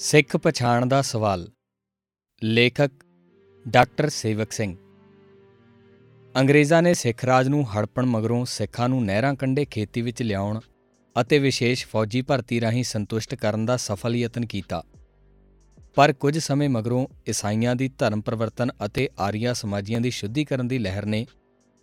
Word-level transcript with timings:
ਸਿੱਖ 0.00 0.36
ਪਛਾਣ 0.36 0.86
ਦਾ 0.86 1.02
ਸਵਾਲ। 1.02 1.48
ਲੇਖਕ 2.44 2.90
ਡਾਕਟਰ 3.68 4.08
ਸੇਵਕ 4.08 4.52
ਸਿੰਘ। 4.52 4.76
ਅੰਗਰੇਜ਼ਾਂ 6.36 6.82
ਨੇ 6.82 6.94
ਸਿੱਖ 6.94 7.24
ਰਾਜ 7.24 7.48
ਨੂੰ 7.48 7.64
ਹੜਪਣ 7.64 8.06
ਮਗਰੋਂ 8.06 8.44
ਸਿੱਖਾਂ 8.44 8.88
ਨੂੰ 8.88 9.04
ਨਹਿਰਾਂ 9.04 9.34
ਕੰਢੇ 9.34 9.64
ਖੇਤੀ 9.64 10.02
ਵਿੱਚ 10.02 10.22
ਲਿਆਉਣ 10.22 10.60
ਅਤੇ 11.20 11.38
ਵਿਸ਼ੇਸ਼ 11.38 11.86
ਫੌਜੀ 11.86 12.22
ਭਰਤੀ 12.22 12.60
ਰਾਹੀਂ 12.60 12.84
ਸੰਤੁਸ਼ਟ 12.84 13.34
ਕਰਨ 13.34 13.66
ਦਾ 13.66 13.76
ਸਫਲ 13.76 14.16
ਯਤਨ 14.16 14.46
ਕੀਤਾ। 14.46 14.84
ਪਰ 15.94 16.12
ਕੁਝ 16.12 16.38
ਸਮੇਂ 16.38 16.68
ਮਗਰੋਂ 16.68 17.06
ਈਸਾਈਆਂ 17.28 17.76
ਦੀ 17.76 17.88
ਧਰਮ 17.88 18.20
ਪਰਿਵਰਤਨ 18.20 18.70
ਅਤੇ 18.86 19.08
ਆਰੀਆ 19.18 19.52
ਸਮਾਜੀਆਂ 19.52 20.00
ਦੀ 20.00 20.10
ਸ਼ੁੱਧੀਕਰਨ 20.10 20.68
ਦੀ 20.68 20.78
ਲਹਿਰ 20.78 21.06
ਨੇ 21.06 21.26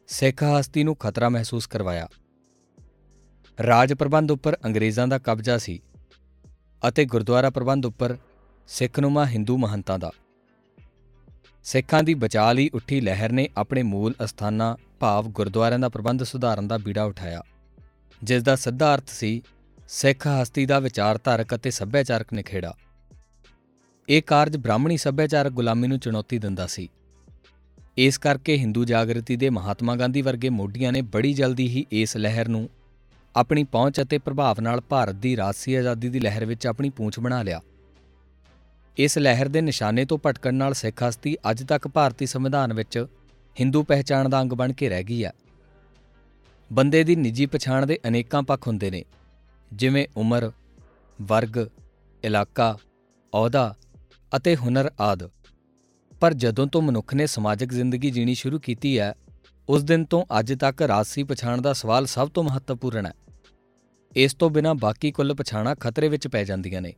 ਸਿੱਖ 0.07 0.43
ਹਸਤੀ 0.43 0.83
ਨੂੰ 0.83 0.95
ਖਤਰਾ 0.95 1.29
ਮਹਿਸੂਸ 1.29 1.67
ਕਰਵਾਇਆ। 1.67 2.07
ਰਾਜ 3.63 3.93
ਪ੍ਰਬੰਧ 3.93 4.31
ਉੱਪਰ 4.31 4.57
ਅੰਗਰੇਜ਼ਾਂ 4.65 5.07
ਦਾ 5.07 5.17
ਕਬਜ਼ਾ 5.17 5.57
ਸੀ। 5.57 5.81
ਅਤੇ 6.89 7.05
ਗੁਰਦੁਆਰਾ 7.05 7.49
ਪ੍ਰਬੰਧ 7.49 7.85
ਉੱਪਰ 7.85 8.15
ਸਿੱਖਨੁਮਾ 8.69 9.25
ਹਿੰਦੂ 9.25 9.57
ਮਹੰਤਾਂ 9.57 9.97
ਦਾ। 9.99 10.11
ਸਿੱਖਾਂ 11.65 12.01
ਦੀ 12.03 12.13
ਬਚਾਅ 12.13 12.53
ਲਈ 12.53 12.69
ਉੱਠੀ 12.73 12.99
ਲਹਿਰ 13.01 13.31
ਨੇ 13.31 13.47
ਆਪਣੇ 13.57 13.83
ਮੂਲ 13.83 14.13
ਅਸਥਾਨਾਂ 14.23 14.75
ਭਾਵ 14.99 15.27
ਗੁਰਦੁਆਰਿਆਂ 15.29 15.79
ਦਾ 15.79 15.89
ਪ੍ਰਬੰਧ 15.89 16.23
ਸੁਧਾਰਨ 16.23 16.67
ਦਾ 16.67 16.77
ਬੀੜਾ 16.77 17.03
ਉਠਾਇਆ, 17.03 17.41
ਜਿਸ 18.21 18.43
ਦਾ 18.43 18.55
ਸਿੱਧਾ 18.55 18.93
ਅਰਥ 18.95 19.09
ਸੀ 19.09 19.41
ਸਿੱਖ 19.89 20.27
ਹਸਤੀ 20.27 20.65
ਦਾ 20.65 20.79
ਵਿਚਾਰਧਾਰਕ 20.79 21.55
ਅਤੇ 21.55 21.71
ਸੱਭਿਆਚਾਰਕ 21.71 22.33
ਨਿਖੇੜਾ। 22.33 22.73
ਇਹ 24.09 24.21
ਕਾਰਜ 24.27 24.57
ਬ੍ਰਾਹਮਣੀ 24.57 24.97
ਸੱਭਿਆਚਾਰਕ 24.97 25.51
ਗੁਲਾਮੀ 25.51 25.87
ਨੂੰ 25.87 25.99
ਚੁਣੌਤੀ 25.99 26.39
ਦਿੰਦਾ 26.39 26.67
ਸੀ। 26.67 26.87
ਇਸ 27.97 28.17
ਕਰਕੇ 28.17 28.57
ਹਿੰਦੂ 28.57 28.83
ਜਾਗਰਤੀ 28.85 29.35
ਦੇ 29.35 29.49
ਮਹਾਤਮਾ 29.49 29.95
ਗਾਂਧੀ 29.95 30.21
ਵਰਗੇ 30.21 30.49
ਮੋਢੀਆਂ 30.49 30.91
ਨੇ 30.91 31.01
ਬੜੀ 31.01 31.33
ਜਲਦੀ 31.33 31.67
ਹੀ 31.67 31.85
ਇਸ 31.91 32.17
ਲਹਿਰ 32.17 32.47
ਨੂੰ 32.47 32.69
ਆਪਣੀ 33.35 33.63
ਪਹੁੰਚ 33.63 34.01
ਅਤੇ 34.01 34.17
ਪ੍ਰਭਾਵ 34.17 34.59
ਨਾਲ 34.61 34.81
ਭਾਰਤ 34.81 35.15
ਦੀ 35.15 35.37
ਰਾਜਸੀ 35.37 35.75
ਆਜ਼ਾਦੀ 35.75 36.09
ਦੀ 36.09 36.19
ਲਹਿਰ 36.19 36.45
ਵਿੱਚ 36.45 36.67
ਆਪਣੀ 36.67 36.89
ਪੂੰਛ 36.89 37.19
ਬਣਾ 37.19 37.41
ਲਿਆ। 37.43 37.61
ਇਸ 38.97 39.17
ਲਹਿਰ 39.17 39.47
ਦੇ 39.47 39.61
ਨਿਸ਼ਾਨੇ 39.61 40.05
ਤੋਂ 40.05 40.17
ਭਟਕਣ 40.25 40.53
ਨਾਲ 40.53 40.73
ਸਿੱਖ 40.73 41.03
ਹਸਤੀ 41.03 41.35
ਅੱਜ 41.51 41.63
ਤੱਕ 41.63 41.87
ਭਾਰਤੀ 41.87 42.25
ਸੰਵਿਧਾਨ 42.25 42.73
ਵਿੱਚ 42.73 43.05
ਹਿੰਦੂ 43.59 43.83
ਪਹਿਚਾਣ 43.83 44.29
ਦਾ 44.29 44.41
ਅੰਗ 44.41 44.53
ਬਣ 44.53 44.73
ਕੇ 44.73 44.89
ਰਹਿ 44.89 45.03
ਗਈ 45.03 45.23
ਹੈ। 45.25 45.31
ਬੰਦੇ 46.73 47.03
ਦੀ 47.03 47.15
ਨਿੱਜੀ 47.15 47.45
ਪਛਾਣ 47.45 47.85
ਦੇ 47.85 47.99
ਅਨੇਕਾਂ 48.07 48.43
ਪੱਖ 48.43 48.67
ਹੁੰਦੇ 48.67 48.91
ਨੇ, 48.91 49.03
ਜਿਵੇਂ 49.71 50.07
ਉਮਰ, 50.17 50.51
ਵਰਗ, 51.21 51.57
ਇਲਾਕਾ, 52.23 52.77
ਅਹੁਦਾ 53.33 53.75
ਅਤੇ 54.35 54.55
ਹੁਨਰ 54.55 54.91
ਆਦ। 54.99 55.29
ਪਰ 56.19 56.33
ਜਦੋਂ 56.33 56.67
ਤੋਂ 56.67 56.81
ਮਨੁੱਖ 56.81 57.13
ਨੇ 57.13 57.27
ਸਮਾਜਿਕ 57.27 57.73
ਜ਼ਿੰਦਗੀ 57.73 58.11
ਜੀਣੀ 58.11 58.33
ਸ਼ੁਰੂ 58.33 58.59
ਕੀਤੀ 58.59 58.99
ਹੈ, 58.99 59.13
ਉਸ 59.69 59.83
ਦਿਨ 59.83 60.05
ਤੋਂ 60.05 60.25
ਅੱਜ 60.39 60.53
ਤੱਕ 60.53 60.81
ਰਾਜਸੀ 60.81 61.23
ਪਛਾਣ 61.23 61.61
ਦਾ 61.61 61.73
ਸਵਾਲ 61.73 62.05
ਸਭ 62.05 62.29
ਤੋਂ 62.29 62.43
ਮਹੱਤਵਪੂਰਨ 62.43 63.05
ਹੈ। 63.05 63.13
ਇਸ 64.15 64.33
ਤੋਂ 64.33 64.49
ਬਿਨਾਂ 64.49 64.75
ਬਾਕੀ 64.75 65.11
ਕੁੱਲ 65.11 65.33
ਪਛਾਣਾਂ 65.33 65.75
ਖਤਰੇ 65.75 66.07
ਵਿੱਚ 66.07 66.27
ਪੈ 66.27 66.43
ਜਾਂਦੀਆਂ 66.43 66.81
ਨੇ। 66.81 66.93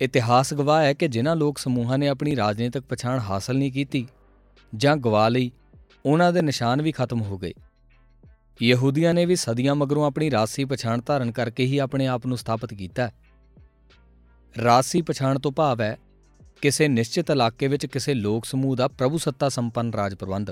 ਇਤਿਹਾਸ 0.00 0.54
ਗਵਾਹ 0.54 0.82
ਹੈ 0.82 0.92
ਕਿ 0.92 1.08
ਜਿਨ੍ਹਾਂ 1.08 1.36
ਲੋਕ 1.36 1.58
ਸਮੂਹਾਂ 1.58 1.98
ਨੇ 1.98 2.08
ਆਪਣੀ 2.08 2.36
ਰਾਜਨੀਤਿਕ 2.36 2.82
ਪਛਾਣ 2.82 3.18
ਹਾਸਲ 3.18 3.56
ਨਹੀਂ 3.56 3.72
ਕੀਤੀ 3.72 4.06
ਜਾਂ 4.74 4.96
ਗਵਾ 4.96 5.28
ਲਈ, 5.28 5.50
ਉਹਨਾਂ 6.06 6.32
ਦੇ 6.32 6.42
ਨਿਸ਼ਾਨ 6.42 6.82
ਵੀ 6.82 6.92
ਖਤਮ 6.92 7.22
ਹੋ 7.22 7.38
ਗਏ। 7.38 7.52
ਯਹੂਦੀਆਂ 8.62 9.14
ਨੇ 9.14 9.26
ਵੀ 9.26 9.36
ਸਦੀਆਂ 9.36 9.74
ਮਗਰੋਂ 9.74 10.06
ਆਪਣੀ 10.06 10.30
ਰਾਜਸੀ 10.30 10.64
ਪਛਾਣ 10.64 11.00
ਧਾਰਨ 11.06 11.32
ਕਰਕੇ 11.32 11.64
ਹੀ 11.64 11.78
ਆਪਣੇ 11.78 12.06
ਆਪ 12.06 12.26
ਨੂੰ 12.26 12.38
ਸਥਾਪਿਤ 12.38 12.74
ਕੀਤਾ। 12.74 13.10
ਰਾਜਸੀ 14.64 15.02
ਪਛਾਣ 15.02 15.38
ਤੋਂ 15.38 15.52
ਭਾਵ 15.52 15.80
ਹੈ 15.80 15.98
ਕਿਸੇ 16.60 16.88
ਨਿਸ਼ਚਿਤ 16.88 17.30
ਇਲਾਕੇ 17.30 17.68
ਵਿੱਚ 17.68 17.86
ਕਿਸੇ 17.86 18.14
ਲੋਕ 18.14 18.44
ਸਮੂਹ 18.44 18.76
ਦਾ 18.76 18.88
ਪ੍ਰਭੂ 18.88 19.18
ਸੱਤਾ 19.18 19.48
ਸੰਪੰਨ 19.48 19.94
ਰਾਜ 19.94 20.14
ਪ੍ਰਬੰਧ। 20.14 20.50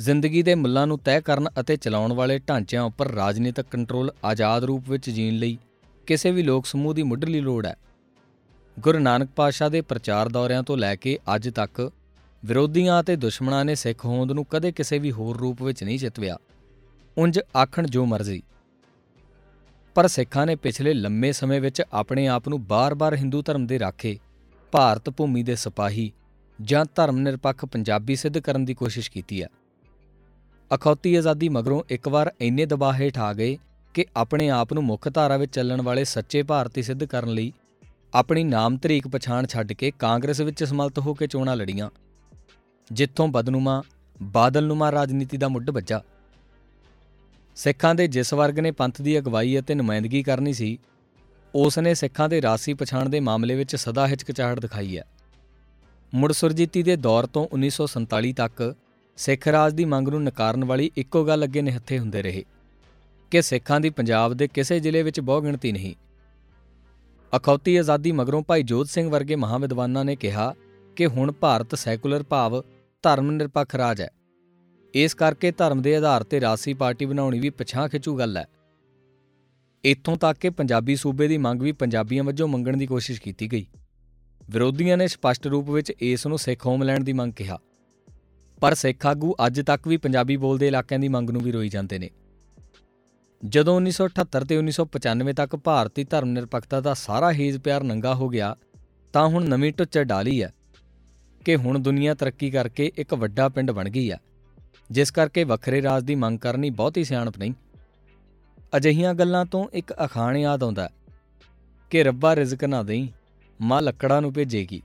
ਜ਼ਿੰਦਗੀ 0.00 0.42
ਦੇ 0.42 0.54
ਮੁੱਲਾਂ 0.54 0.86
ਨੂੰ 0.86 0.98
ਤੈਅ 0.98 1.20
ਕਰਨ 1.20 1.48
ਅਤੇ 1.60 1.76
ਚਲਾਉਣ 1.76 2.12
ਵਾਲੇ 2.12 2.38
ਢਾਂਚਿਆਂ 2.38 2.82
ਉੱਪਰ 2.82 3.12
ਰਾਜਨੀਤਿਕ 3.12 3.66
ਕੰਟਰੋਲ 3.66 4.12
ਆਜ਼ਾਦ 4.24 4.64
ਰੂਪ 4.64 4.90
ਵਿੱਚ 4.90 5.10
ਜੀਣ 5.10 5.34
ਲਈ 5.34 5.58
ਕਿਸੇ 6.06 6.30
ਵੀ 6.30 6.42
ਲੋਕ 6.42 6.66
ਸਮੂਹ 6.66 6.94
ਦੀ 6.94 7.02
ਮੁੱਢਲੀ 7.02 7.40
ਲੋੜ 7.40 7.66
ਹੈ। 7.66 7.76
ਗੁਰੂ 8.80 8.98
ਨਾਨਕ 8.98 9.28
ਪਾਤਸ਼ਾਹ 9.36 9.70
ਦੇ 9.70 9.80
ਪ੍ਰਚਾਰ 9.80 10.28
ਦੌਰਿਆਂ 10.28 10.62
ਤੋਂ 10.62 10.76
ਲੈ 10.76 10.96
ਕੇ 10.96 11.18
ਅੱਜ 11.34 11.48
ਤੱਕ 11.48 11.92
ਵਿਰੋਧੀਆਂ 12.44 13.00
ਅਤੇ 13.00 13.16
ਦੁਸ਼ਮਣਾਂ 13.16 13.64
ਨੇ 13.64 13.74
ਸਿੱਖ 13.74 14.04
ਹੋਂਦ 14.04 14.32
ਨੂੰ 14.32 14.44
ਕਦੇ 14.44 14.72
ਕਿਸੇ 14.72 14.98
ਵੀ 14.98 15.12
ਹੋਰ 15.12 15.38
ਰੂਪ 15.38 15.62
ਵਿੱਚ 15.62 15.84
ਨਹੀਂ 15.84 15.98
ਜਿੱਤਿਆ। 15.98 16.38
ਉੰਜ 17.18 17.40
ਆਖਣ 17.62 17.86
ਜੋ 17.86 18.06
ਮਰਜ਼ੀ। 18.06 18.42
ਪਰ 19.94 20.08
ਸਿੱਖਾਂ 20.08 20.46
ਨੇ 20.46 20.56
ਪਿਛਲੇ 20.56 20.94
ਲੰਮੇ 20.94 21.32
ਸਮੇਂ 21.32 21.60
ਵਿੱਚ 21.60 21.82
ਆਪਣੇ 21.92 22.26
ਆਪ 22.26 22.48
ਨੂੰ 22.48 22.66
ਬਾਰ-ਬਾਰ 22.66 23.14
ਹਿੰਦੂ 23.16 23.42
ਧਰਮ 23.42 23.66
ਦੇ 23.66 23.78
ਰਾਖੇ, 23.78 24.18
ਭਾਰਤ 24.72 25.10
ਭੂਮੀ 25.10 25.42
ਦੇ 25.42 25.56
ਸਿਪਾਹੀ 25.56 26.12
ਜਾਂ 26.62 26.84
ਧਰਮ 26.94 27.16
ਨਿਰਪੱਖ 27.16 27.64
ਪੰਜਾਬੀ 27.64 28.16
ਸਿੱਧ 28.16 28.38
ਕਰਨ 28.38 28.64
ਦੀ 28.64 28.74
ਕੋਸ਼ਿਸ਼ 28.74 29.10
ਕੀਤੀ 29.10 29.42
ਹੈ। 29.42 29.48
ਅਖੌਤੀ 30.74 31.14
ਆਜ਼ਾਦੀ 31.14 31.48
ਮਗਰੋਂ 31.48 31.82
ਇੱਕ 31.90 32.08
ਵਾਰ 32.08 32.34
ਇੰਨੇ 32.40 32.66
ਦਬਾਅ 32.66 32.92
ਹੇਠ 32.92 33.18
ਆ 33.18 33.32
ਗਏ 33.32 33.58
ਕਿ 33.94 34.06
ਆਪਣੇ 34.16 34.50
ਆਪ 34.50 34.72
ਨੂੰ 34.72 34.82
ਮੁੱਖ 34.82 35.14
ਧਾਰਾ 35.14 35.36
ਵਿੱਚ 35.36 35.54
ਚੱਲਣ 35.54 35.82
ਵਾਲੇ 35.82 36.04
ਸੱਚੇ 36.04 36.42
ਭਾਰਤੀ 36.42 36.82
ਸਿੱਧ 36.82 37.04
ਕਰਨ 37.04 37.28
ਲਈ 37.28 37.52
ਆਪਣੀ 38.14 38.44
ਨਾਮ 38.44 38.76
ਤਰੀਕ 38.76 39.08
ਪਛਾਣ 39.08 39.46
ਛੱਡ 39.46 39.72
ਕੇ 39.72 39.92
ਕਾਂਗਰਸ 39.98 40.40
ਵਿੱਚ 40.40 40.64
ਸਮਲਤ 40.64 40.98
ਹੋ 40.98 41.14
ਕੇ 41.14 41.26
ਚੋਣਾਂ 41.26 41.56
ਲੜੀਆਂ। 41.56 41.90
ਜਿੱਥੋਂ 42.92 43.28
ਬਦਨੁਮਾ, 43.28 43.82
ਬਾਦਲਨੁਮਾ 44.22 44.92
ਰਾਜਨੀਤੀ 44.92 45.36
ਦਾ 45.36 45.48
ਮੁੱਢ 45.48 45.70
ਵੱਜਾ। 45.70 46.02
ਸਿੱਖਾਂ 47.56 47.94
ਦੇ 47.94 48.06
ਜਿਸ 48.06 48.34
ਵਰਗ 48.34 48.58
ਨੇ 48.58 48.70
ਪੰਥ 48.70 49.02
ਦੀ 49.02 49.18
ਅਗਵਾਈ 49.18 49.58
ਅਤੇ 49.58 49.74
ਨੁਮਾਇੰਦਗੀ 49.74 50.22
ਕਰਨੀ 50.22 50.52
ਸੀ 50.52 50.78
ਉਸ 51.54 51.78
ਨੇ 51.78 51.94
ਸਿੱਖਾਂ 51.94 52.28
ਦੇ 52.28 52.42
ਰਾਸੀ 52.42 52.74
ਪਛਾਣ 52.74 53.08
ਦੇ 53.08 53.20
ਮਾਮਲੇ 53.20 53.54
ਵਿੱਚ 53.54 53.76
ਸਦਾ 53.76 54.08
ਹਿਚਕਚਾਹਟ 54.08 54.60
ਦਿਖਾਈ 54.60 54.98
ਹੈ। 54.98 55.04
ਮੁੜ 56.14 56.32
ਸੁਰਜੀਤੀ 56.32 56.82
ਦੇ 56.82 56.96
ਦੌਰ 56.96 57.26
ਤੋਂ 57.26 57.48
1947 57.52 58.32
ਤੱਕ 58.32 58.74
ਸਿੱਖ 59.16 59.48
ਰਾਜ 59.48 59.74
ਦੀ 59.74 59.84
ਮੰਗ 59.84 60.08
ਨੂੰ 60.08 60.22
ਨਕਾਰਨ 60.22 60.64
ਵਾਲੀ 60.64 60.90
ਇੱਕੋ 60.96 61.24
ਗੱਲ 61.24 61.44
ਅੱਗੇ 61.44 61.62
ਨਿਹੱਥੇ 61.62 61.98
ਹੁੰਦੇ 61.98 62.22
ਰਹੇ 62.22 62.44
ਕਿ 63.30 63.42
ਸਿੱਖਾਂ 63.42 63.80
ਦੀ 63.80 63.90
ਪੰਜਾਬ 63.90 64.34
ਦੇ 64.34 64.48
ਕਿਸੇ 64.48 64.80
ਜ਼ਿਲ੍ਹੇ 64.80 65.02
ਵਿੱਚ 65.02 65.20
ਬਹੁ 65.20 65.40
ਗਿਣਤੀ 65.40 65.72
ਨਹੀਂ। 65.72 65.94
ਅਖੌਤੀ 67.36 67.76
ਆਜ਼ਾਦੀ 67.76 68.12
ਮਗਰੋਂ 68.12 68.42
ਭਾਈ 68.42 68.62
ਜੋਧ 68.62 68.86
ਸਿੰਘ 68.86 69.10
ਵਰਗੇ 69.10 69.36
ਮਹਾਵਿਦਵਾਨਾਂ 69.36 70.04
ਨੇ 70.04 70.16
ਕਿਹਾ 70.16 70.54
ਕਿ 70.96 71.06
ਹੁਣ 71.06 71.32
ਭਾਰਤ 71.32 71.74
ਸੈਕੂਲਰ 71.74 72.22
ਭਾਵ 72.22 72.62
ਧਰਮ 73.02 73.30
ਨਿਰਪੱਖ 73.30 73.74
ਰਾਜ 73.74 74.00
ਹੈ। 74.00 74.10
ਇਸ 74.94 75.14
ਕਰਕੇ 75.14 75.52
ਧਰਮ 75.52 75.82
ਦੇ 75.82 75.96
ਆਧਾਰ 75.96 76.22
ਤੇ 76.22 76.40
ਰਾਸੀ 76.40 76.74
ਪਾਰਟੀ 76.74 77.04
ਬਣਾਉਣੀ 77.04 77.40
ਵੀ 77.40 77.50
ਪਛਾਂ 77.50 77.88
ਖਿੱਚੂ 77.88 78.18
ਗੱਲ 78.18 78.36
ਹੈ। 78.36 78.46
ਇੱਥੋਂ 79.84 80.16
ਤੱਕ 80.16 80.38
ਕਿ 80.38 80.50
ਪੰਜਾਬੀ 80.50 80.96
ਸੂਬੇ 80.96 81.28
ਦੀ 81.28 81.38
ਮੰਗ 81.38 81.62
ਵੀ 81.62 81.72
ਪੰਜਾਬੀਆਂ 81.72 82.24
ਵੱਜੋਂ 82.24 82.48
ਮੰਗਣ 82.48 82.76
ਦੀ 82.76 82.86
ਕੋਸ਼ਿਸ਼ 82.86 83.22
ਕੀਤੀ 83.22 83.52
ਗਈ। 83.52 83.66
ਵਿਰੋਧੀਆਂ 84.50 84.96
ਨੇ 84.96 85.08
ਸਪਸ਼ਟ 85.08 85.46
ਰੂਪ 85.46 85.70
ਵਿੱਚ 85.70 85.90
ਇਸ 85.90 86.26
ਨੂੰ 86.26 86.38
ਸਿੱਖ 86.38 86.66
ਹੋਮਲੈਂਡ 86.66 87.02
ਦੀ 87.02 87.12
ਮੰਗ 87.12 87.32
ਕਿਹਾ। 87.32 87.58
ਪਰ 88.60 88.74
ਸਿੱਖ 88.74 89.06
ਆਗੂ 89.06 89.34
ਅੱਜ 89.46 89.60
ਤੱਕ 89.60 89.88
ਵੀ 89.88 89.96
ਪੰਜਾਬੀ 89.96 90.36
ਬੋਲਦੇ 90.36 90.66
ਇਲਾਕਿਆਂ 90.66 91.00
ਦੀ 91.00 91.08
ਮੰਗ 91.08 91.30
ਨੂੰ 91.30 91.42
ਵੀ 91.42 91.52
ਰੋਈ 91.52 91.68
ਜਾਂਦੇ 91.68 91.98
ਨੇ। 91.98 92.10
ਜਦੋਂ 93.42 93.74
1978 93.76 94.44
ਤੇ 94.44 94.58
1995 94.58 95.32
ਤੱਕ 95.32 95.56
ਭਾਰਤੀ 95.56 96.04
ਧਰਮ 96.04 96.28
ਨਿਰਪੱਖਤਾ 96.28 96.80
ਦਾ 96.80 96.94
ਸਾਰਾ 96.94 97.32
ਹੇਜ਼ 97.32 97.58
ਪਿਆਰ 97.58 97.82
ਨੰਗਾ 97.82 98.14
ਹੋ 98.14 98.28
ਗਿਆ, 98.28 98.54
ਤਾਂ 99.12 99.26
ਹੁਣ 99.28 99.48
ਨਵੀਂ 99.48 99.72
ਟੁੱਚਰ 99.72 100.04
ਡਾਲੀ 100.04 100.42
ਹੈ 100.42 100.52
ਕਿ 101.44 101.56
ਹੁਣ 101.56 101.78
ਦੁਨੀਆ 101.78 102.14
ਤਰੱਕੀ 102.14 102.50
ਕਰਕੇ 102.50 102.90
ਇੱਕ 102.96 103.14
ਵੱਡਾ 103.14 103.48
ਪਿੰਡ 103.48 103.70
ਬਣ 103.70 103.88
ਗਈ 103.88 104.10
ਹੈ, 104.10 104.20
ਜਿਸ 104.90 105.10
ਕਰਕੇ 105.10 105.44
ਵੱਖਰੇ 105.44 105.82
ਰਾਜ 105.82 106.04
ਦੀ 106.04 106.14
ਮੰਗ 106.14 106.38
ਕਰਨੀ 106.38 106.70
ਬਹੁਤੀ 106.70 107.04
ਸਿਆਣਪ 107.04 107.38
ਨਹੀਂ। 107.38 107.52
ਅਜਿਹੀਆਂ 108.76 109.14
ਗੱਲਾਂ 109.14 109.44
ਤੋਂ 109.44 109.66
ਇੱਕ 109.72 109.92
ਅਖਾਣ 110.04 110.36
ਯਾਦ 110.36 110.62
ਆਉਂਦਾ 110.62 110.90
ਕਿ 111.90 112.02
ਰੱਬਾ 112.04 112.36
ਰਿਜ਼ਕ 112.36 112.64
ਨਾ 112.64 112.82
ਦੇਈ, 112.82 113.08
ਮਾਂ 113.60 113.82
ਲੱਕੜਾਂ 113.82 114.20
ਨੂੰ 114.22 114.32
ਭੇਜੇਗੀ। 114.32 114.82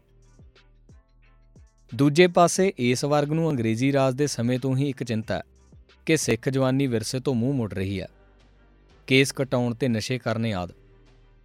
ਦੂਜੇ 1.96 2.28
ਪਾਸੇ 2.28 2.74
ਇਸ 2.78 3.06
ਵਰਗ 3.06 3.30
ਨੂੰ 3.30 3.50
ਅੰਗਰੇਜ਼ੀ 3.50 3.94
ਰਾਜ 3.94 4.16
ਦੇ 4.16 4.28
ਸਮੇਂ 4.28 4.60
ਤੋਂ 4.60 4.78
ਹੀ 4.78 4.90
ਇੱਕ 4.90 5.04
ਚਿੰਤਾ 5.04 5.38
ਹੈ 5.38 5.42
ਕਿ 6.06 6.18
ਸਿੱਖ 6.18 6.50
ਜਵਾਨੀ 6.50 6.88
ਵਿਰਸੇ 6.88 7.20
ਤੋਂ 7.20 7.36
ਮੂੰਹ 7.36 7.54
ਮੁੜ 7.54 7.74
ਰਹੀ 7.74 8.02
ਹੈ। 8.02 8.08
ਕੇਸ 9.08 9.32
ਕਟਾਉਣ 9.32 9.76
ਤੇ 9.76 9.88
ਨਸ਼ੇ 9.88 10.18
ਕਰਨੇ 10.18 10.54
ਆਦ। 10.54 10.72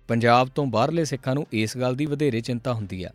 ਪੰਜਾਬ 0.09 0.49
ਤੋਂ 0.49 0.67
ਬਾਹਰਲੇ 0.67 1.05
ਸਿੱਖਾਂ 1.05 1.35
ਨੂੰ 1.35 1.47
ਇਸ 1.53 1.77
ਗੱਲ 1.77 1.97
ਦੀ 1.97 2.07
ਵਧੇਰੇ 2.07 2.41
ਚਿੰਤਾ 2.41 2.73
ਹੁੰਦੀ 2.73 3.05
ਹੈ 3.05 3.11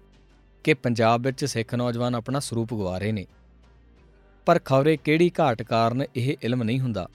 ਕਿ 0.64 0.74
ਪੰਜਾਬ 0.74 1.22
ਵਿੱਚ 1.22 1.46
ਸਿੱਖ 1.46 1.76
ਨੌਜਵਾਨ 1.76 2.16
ਆਪਣਾ 2.16 2.40
ਸਰੂਪ 2.40 2.74
ਗਵਾ 2.74 2.98
ਰਹੇ 2.98 3.12
ਨੇ। 3.12 3.26
ਪਰ 4.46 4.60
ਖੌਰੇ 4.60 4.98
ਕਿਹੜੀ 4.98 5.32
ਘਾਟ 5.40 5.62
ਕਾਰਨ 5.62 6.04
ਇਹ 6.16 6.38
ਇਲਮ 6.44 6.64
ਨਹੀਂ 6.64 6.80
ਹੁੰਦਾ 6.80 7.10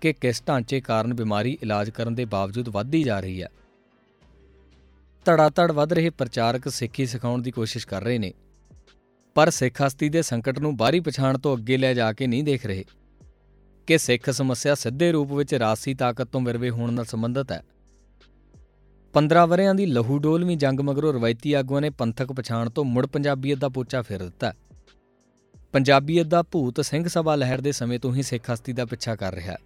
ਕਿ 0.00 0.12
ਕਿਸ 0.12 0.42
ਢਾਂਚੇ 0.48 0.80
ਕਾਰਨ 0.80 1.14
ਬਿਮਾਰੀ 1.14 1.58
ਇਲਾਜ 1.62 1.90
ਕਰਨ 1.90 2.14
ਦੇ 2.14 2.24
ਬਾਵਜੂਦ 2.24 2.68
ਵੱਧਦੀ 2.68 3.02
ਜਾ 3.02 3.20
ਰਹੀ 3.20 3.42
ਹੈ। 3.42 3.48
ਧੜਾ-ਧੜ 5.24 5.72
ਵੱਧ 5.72 5.92
ਰਹੇ 5.92 6.10
ਪ੍ਰਚਾਰਕ 6.10 6.68
ਸਿੱਖੀ 6.68 7.06
ਸਿਖਾਉਣ 7.06 7.42
ਦੀ 7.42 7.50
ਕੋਸ਼ਿਸ਼ 7.50 7.86
ਕਰ 7.86 8.04
ਰਹੇ 8.04 8.18
ਨੇ। 8.18 8.32
ਪਰ 9.36 9.50
ਸਿੱਖ 9.50 9.82
ਹਸਤੀ 9.86 10.08
ਦੇ 10.08 10.22
ਸੰਕਟ 10.22 10.58
ਨੂੰ 10.58 10.76
ਬਾਹਰੀ 10.76 11.00
ਪਛਾਣ 11.00 11.38
ਤੋਂ 11.38 11.56
ਅੱਗੇ 11.56 11.76
ਲੈ 11.76 11.94
ਜਾ 11.94 12.12
ਕੇ 12.12 12.26
ਨਹੀਂ 12.26 12.44
ਦੇਖ 12.44 12.66
ਰਹੇ 12.66 12.84
ਕਿ 13.86 13.98
ਸਿੱਖ 13.98 14.30
ਸਮੱਸਿਆ 14.30 14.74
ਸਿੱਧੇ 14.74 15.12
ਰੂਪ 15.12 15.32
ਵਿੱਚ 15.32 15.54
ਰਾਸੀ 15.54 15.94
ਤਾਕਤ 15.94 16.24
ਤੋਂ 16.24 16.40
ਵਿਰਵੇ 16.40 16.70
ਹੋਣ 16.70 16.92
ਨਾਲ 16.92 17.04
ਸੰਬੰਧਿਤ 17.04 17.52
ਹੈ। 17.52 17.62
15 19.14 19.46
ਵਰਿਆਂ 19.46 19.74
ਦੀ 19.74 19.86
ਲਹੂ 19.86 20.18
ਡੋਲਵੀਂ 20.18 20.56
ਜੰਗ 20.56 20.80
ਮਗਰੋਂ 20.80 21.14
ਰਵਾਇਤੀ 21.14 21.52
ਆਗੂਆਂ 21.52 21.80
ਨੇ 21.80 21.90
ਪੰਥਕ 21.90 22.32
ਪਛਾਣ 22.32 22.70
ਤੋਂ 22.70 22.84
ਮੁੜ 22.84 23.06
ਪੰਜਾਬੀਅਤ 23.06 23.58
ਦਾ 23.58 23.68
ਪੋਚਾ 23.68 24.02
ਫੇਰ 24.02 24.22
ਦਿੱਤਾ। 24.22 24.52
ਪੰਜਾਬੀਅਤ 25.72 26.26
ਦਾ 26.26 26.42
ਭੂਤ 26.42 26.80
ਸਿੰਘ 26.80 27.08
ਸਭਾ 27.08 27.34
ਲਹਿਰ 27.34 27.60
ਦੇ 27.60 27.72
ਸਮੇਂ 27.72 27.98
ਤੋਂ 27.98 28.14
ਹੀ 28.14 28.22
ਸਿੱਖ 28.22 28.50
ਹਸਤੀ 28.52 28.72
ਦਾ 28.72 28.84
ਪਿੱਛਾ 28.84 29.16
ਕਰ 29.16 29.34
ਰਿਹਾ 29.34 29.52
ਹੈ। 29.52 29.58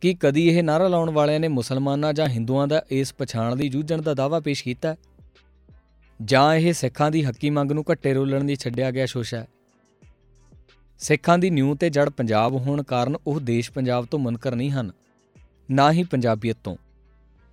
ਕੀ 0.00 0.14
ਕਦੀ 0.14 0.48
ਇਹ 0.48 0.62
ਨਾਰਾ 0.62 0.88
ਲਾਉਣ 0.88 1.10
ਵਾਲਿਆਂ 1.10 1.40
ਨੇ 1.40 1.48
ਮੁਸਲਮਾਨਾਂ 1.48 2.12
ਜਾਂ 2.12 2.26
ਹਿੰਦੂਆਂ 2.26 2.66
ਦਾ 2.66 2.84
ਇਸ 2.90 3.14
ਪਛਾਣ 3.14 3.56
ਦੀ 3.56 3.68
ਜੂਝਣ 3.68 4.02
ਦਾ 4.02 4.14
ਦਾਅਵਾ 4.14 4.40
ਪੇਸ਼ 4.40 4.64
ਕੀਤਾ? 4.64 4.96
ਜਾਂ 6.24 6.54
ਇਹ 6.54 6.72
ਸਿੱਖਾਂ 6.72 7.10
ਦੀ 7.10 7.24
ਹੱਕੀ 7.24 7.50
ਮੰਗ 7.50 7.72
ਨੂੰ 7.72 7.84
ਘੱਟੇ 7.92 8.12
ਰੋਲਣ 8.14 8.44
ਦੀ 8.44 8.54
ਛੱਡਿਆ 8.56 8.90
ਗਿਆ 8.90 9.06
ਸ਼ੋਸ਼ਾ 9.06 9.38
ਹੈ। 9.38 9.46
ਸਿੱਖਾਂ 11.00 11.38
ਦੀ 11.38 11.50
ਨਿਊ 11.50 11.74
ਤੇ 11.74 11.90
ਜੜ 11.90 12.08
ਪੰਜਾਬ 12.10 12.54
ਹੋਣ 12.56 12.82
ਕਾਰਨ 12.82 13.16
ਉਹ 13.26 13.40
ਦੇਸ਼ 13.40 13.70
ਪੰਜਾਬ 13.72 14.06
ਤੋਂ 14.06 14.18
ਮੁਨਕਰ 14.18 14.54
ਨਹੀਂ 14.54 14.70
ਹਨ, 14.70 14.90
ਨਾ 15.70 15.90
ਹੀ 15.92 16.02
ਪੰਜਾਬੀਅਤ 16.02 16.56
ਤੋਂ। 16.64 16.76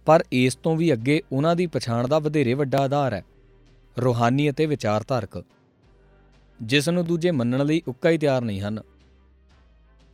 ਪਰ 0.08 0.24
ਇਸ 0.32 0.56
ਤੋਂ 0.56 0.76
ਵੀ 0.76 0.92
ਅੱਗੇ 0.94 1.22
ਉਹਨਾਂ 1.32 1.56
ਦੀ 1.56 1.68
ਪਛਾਣ 1.68 2.08
ਦਾ 2.08 2.20
ਵਧੇਰੇ 2.20 2.54
ਵੱਡਾ 2.54 2.80
ਆਧਾਰ 2.80 3.14
ਹੈ, 3.14 3.24
ਰੂਹਾਨੀ 3.98 4.50
ਅਤੇ 4.50 4.66
ਵਿਚਾਰਧਾਰਕ, 4.66 5.44
ਜਿਸ 6.60 6.90
ਨੂੰ 6.90 7.06
ਦੂਜੇ 7.06 7.32
ਮੰਨਣ 7.32 7.66
ਲਈ 7.66 7.82
ਉੱਕਾ 7.88 8.10
ਹੀ 8.10 8.18
ਤਿਆਰ 8.18 8.42
ਨਹੀਂ 8.42 8.62
ਹਨ। 8.62 8.80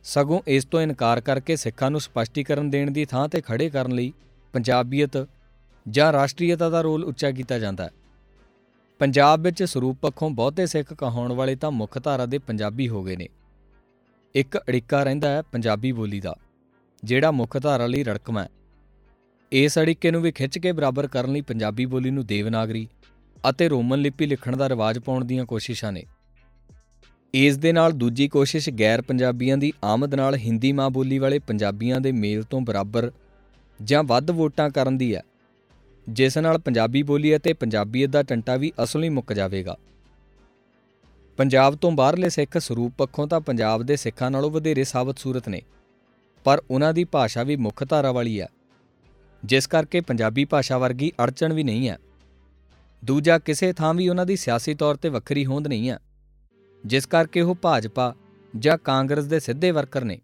ਸਗੋਂ 0.04 0.40
ਇਸ 0.46 0.64
ਤੋਂ 0.64 0.80
ਇਨਕਾਰ 0.80 1.20
ਕਰਕੇ 1.20 1.56
ਸਿੱਖਾਂ 1.56 1.90
ਨੂੰ 1.90 2.00
ਸਪਸ਼ਟੀਕਰਨ 2.00 2.70
ਦੇਣ 2.70 2.90
ਦੀ 2.90 3.04
ਥਾਂ 3.04 3.28
ਤੇ 3.28 3.40
ਖੜੇ 3.40 3.70
ਕਰਨ 3.70 3.94
ਲਈ 3.94 4.12
ਪੰਜਾਬੀਅਤ 4.54 5.26
ਜਾਂ 5.86 6.12
ਰਾਸ਼ਟਰੀਅਤਾ 6.12 6.68
ਦਾ 6.70 6.80
ਰੋਲ 6.80 7.04
ਉੱਚਾ 7.04 7.30
ਕੀਤਾ 7.30 7.58
ਜਾਂਦਾ 7.58 7.84
ਹੈ। 7.84 7.90
ਪੰਜਾਬ 8.98 9.42
ਵਿੱਚ 9.42 9.62
ਸਰੂਪ 9.62 9.98
ਪੱਖੋਂ 10.02 10.28
ਬਹੁਤੇ 10.30 10.66
ਸਿੱਖ 10.66 10.92
ਕਹਾਉਣ 10.94 11.32
ਵਾਲੇ 11.32 11.54
ਤਾਂ 11.56 11.70
ਮੁੱਖ 11.70 11.98
ਧਾਰਾ 12.02 12.26
ਦੇ 12.26 12.38
ਪੰਜਾਬੀ 12.38 12.88
ਹੋ 12.88 13.02
ਗਏ 13.04 13.16
ਨੇ। 13.16 13.28
ਇੱਕ 14.34 14.56
ਅੜਿੱਕਾ 14.58 15.02
ਰਹਿੰਦਾ 15.02 15.28
ਹੈ 15.28 15.42
ਪੰਜਾਬੀ 15.42 15.92
ਬੋਲੀ 15.92 16.20
ਦਾ, 16.20 16.34
ਜਿਹੜਾ 17.04 17.30
ਮੁੱਖ 17.30 17.56
ਧਾਰਾ 17.62 17.86
ਲਈ 17.86 18.04
ਰੜਕਮਾ 18.04 18.42
ਹੈ। 18.42 18.48
ਇਸ 19.52 19.78
ਅੜਿੱਕੇ 19.78 20.10
ਨੂੰ 20.10 20.22
ਵੀ 20.22 20.32
ਖਿੱਚ 20.32 20.58
ਕੇ 20.58 20.72
ਬਰਾਬਰ 20.72 21.06
ਕਰਨ 21.06 21.32
ਲਈ 21.32 21.40
ਪੰਜਾਬੀ 21.40 21.86
ਬੋਲੀ 21.86 22.10
ਨੂੰ 22.10 22.26
ਦੇਵਨਾਗਰੀ 22.26 22.86
ਅਤੇ 23.50 23.68
ਰੋਮਨ 23.68 23.98
ਲਿਪੀ 23.98 24.26
ਲਿਖਣ 24.26 24.56
ਦਾ 24.56 24.68
ਰਿਵਾਜ 24.68 24.98
ਪਾਉਣ 24.98 25.24
ਦੀਆਂ 25.24 25.44
ਕੋਸ਼ਿਸ਼ਾਂ 25.44 25.92
ਨੇ। 25.92 26.04
ਇਸ 27.34 27.56
ਦੇ 27.56 27.72
ਨਾਲ 27.72 27.92
ਦੂਜੀ 27.92 28.28
ਕੋਸ਼ਿਸ਼ 28.28 28.68
ਗੈਰ 28.70 29.02
ਪੰਜਾਬੀਆਂ 29.02 29.56
ਦੀ 29.58 29.72
ਆਮਦ 29.84 30.14
ਨਾਲ 30.14 30.36
ਹਿੰਦੀ 30.36 30.72
ਮਾਂ 30.72 30.90
ਬੋਲੀ 30.90 31.18
ਵਾਲੇ 31.18 31.38
ਪੰਜਾਬੀਆਂ 31.38 32.00
ਦੇ 32.00 32.12
ਮੇਲ 32.12 32.42
ਤੋਂ 32.42 32.60
ਬਰਾਬਰ 32.60 33.10
ਜਾਂ 33.80 34.02
ਵੱਧ 34.04 34.30
ਵੋਟਾਂ 34.30 34.70
ਕਰਨ 34.70 34.98
ਦੀ 34.98 35.14
ਹੈ। 35.14 35.22
ਜਿਸ 36.08 36.36
ਨਾਲ 36.38 36.58
ਪੰਜਾਬੀ 36.58 37.02
ਬੋਲੀ 37.02 37.34
ਅਤੇ 37.36 37.52
ਪੰਜਾਬੀਅਤ 37.52 38.10
ਦਾ 38.10 38.22
ਟੰਟਾ 38.22 38.56
ਵੀ 38.56 38.72
ਅਸਲੀ 38.84 39.08
ਮੁੱਕ 39.08 39.32
ਜਾਵੇਗਾ। 39.32 39.76
ਪੰਜਾਬ 41.38 41.74
ਤੋਂ 41.74 41.90
ਬਾਹਰਲੇ 41.92 42.28
ਸਿੱਖ 42.28 42.56
ਸਰੂਪ 42.58 42.92
ਪੱਖੋਂ 42.98 43.26
ਤਾਂ 43.28 43.40
ਪੰਜਾਬ 43.40 43.82
ਦੇ 43.82 43.96
ਸਿੱਖਾਂ 43.96 44.30
ਨਾਲੋਂ 44.30 44.50
ਵਧੇਰੇ 44.50 44.84
ਸਾਬਤ 44.84 45.18
ਸੂਰਤ 45.18 45.48
ਨੇ, 45.48 45.62
ਪਰ 46.46 46.62
ਉਹਨਾਂ 46.70 46.92
ਦੀ 46.94 47.04
ਭਾਸ਼ਾ 47.04 47.42
ਵੀ 47.42 47.56
ਮੁੱਖ 47.56 47.84
ਧਾਰਾ 47.88 48.12
ਵਾਲੀ 48.12 48.40
ਹੈ, 48.40 48.48
ਜਿਸ 49.42 49.66
ਕਰਕੇ 49.66 50.00
ਪੰਜਾਬੀ 50.00 50.44
ਭਾਸ਼ਾ 50.44 50.78
ਵਰਗੀ 50.78 51.12
ਅੜਚਣ 51.24 51.52
ਵੀ 51.52 51.62
ਨਹੀਂ 51.62 51.88
ਹੈ। 51.88 51.98
ਦੂਜਾ 53.02 53.38
ਕਿਸੇ 53.38 53.72
ਥਾਂ 53.72 53.92
ਵੀ 53.94 54.08
ਉਹਨਾਂ 54.08 54.26
ਦੀ 54.26 54.36
ਸਿਆਸੀ 54.36 54.74
ਤੌਰ 54.74 54.96
ਤੇ 54.96 55.08
ਵੱਖਰੀ 55.08 55.46
ਹੋਂਦ 55.46 55.66
ਨਹੀਂ 55.66 55.90
ਹੈ, 55.90 55.98
ਜਿਸ 56.84 57.06
ਕਰਕੇ 57.06 57.40
ਉਹ 57.40 57.54
ਭਾਜਪਾ 57.54 58.14
ਜਾਂ 58.54 58.78
ਕਾਂਗਰਸ 58.78 59.24
ਦੇ 59.24 59.40
ਸਿੱਧੇ 59.40 59.70
ਵਰਕਰ 59.70 60.04
ਨੇ 60.04 60.20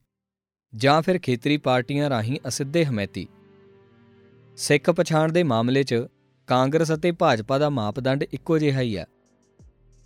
ਜਾਂ 0.73 1.01
ਫਿਰ 1.03 1.19
ਖੇਤਰੀ 1.19 1.57
ਪਾਰਟੀਆਂ 1.57 2.11
ਰਾਹੀਂ 2.11 2.39
ਅਸਿੱਧੇ 2.49 2.85
ਹਮੈਤੀ। 2.85 3.27
ਸਿੱਖ 4.57 4.91
ਪਛਾਣ 4.91 5.33
ਦੇ 5.33 5.43
ਮਾਮਲੇ 5.43 5.83
'ਚ 5.83 5.95
ਕਾਂਗਰਸ 6.47 6.95
ਅਤੇ 6.95 7.13
ਭਾਜਪਾ 7.13 7.59
ਦਾ 7.59 7.71
ਮਾਪਦੰਡ 7.71 8.23
ਇੱਕੋ 8.23 8.59
ਜਿਹਾ 8.59 8.81
ਹੀ 8.81 8.97
ਹੈ। 8.97 9.07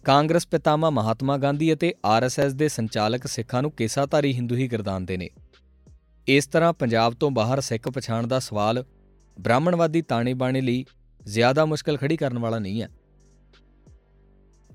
ਕਾਂਗਰਸ 0.05 0.47
ਪਿਤਾਮਾ 0.47 0.91
ਮਹਾਤਮਾ 0.91 1.37
ਗਾਂਧੀ 1.37 1.73
ਅਤੇ 1.73 1.95
ਆਰਐਸਐਸ 2.05 2.53
ਦੇ 2.53 2.69
ਸੰਚਾਲਕ 2.69 3.27
ਸਿੱਖਾਂ 3.27 3.63
ਨੂੰ 3.63 3.71
ਕੇਸਾਧਾਰੀ 3.71 4.33
ਹਿੰਦੂ 4.33 4.55
ਹੀ 4.55 4.69
ਗਰਦਾਨਦੇ 4.69 5.17
ਨੇ 5.17 5.31
ਇਸ 6.27 6.47
ਤਰ੍ਹਾਂ 6.47 6.73
ਪੰਜਾਬ 6.73 7.15
ਤੋਂ 7.15 7.31
ਬਾਹਰ 7.31 7.61
ਸਿੱਖ 7.61 7.89
ਪਛਾਣ 7.89 8.27
ਦਾ 8.27 8.39
ਸਵਾਲ 8.39 8.85
ਬ੍ਰਾਹਮਣਵਾਦੀ 9.41 10.03
ਤਾਣੇ 10.03 10.35
ਬਾਣੇ 10.35 10.61
ਲਈ 10.61 10.85
ਜ਼ਿਆਦਾ 11.25 11.65
ਮੁਸ਼ਕਲ 11.65 11.97
ਖੜੀ 11.97 12.17
ਕਰਨ 12.17 12.39
ਵਾਲਾ 12.39 12.59
ਨਹੀਂ 12.59 12.83
ਹੈ। 12.83 12.89